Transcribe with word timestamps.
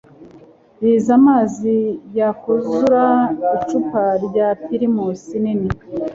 Biza 0.81 1.11
amazi 1.19 1.75
yakuzura 2.17 3.03
icupa 3.57 4.03
rya 4.25 4.47
pirimusi 4.65 5.33
nini 5.43 5.69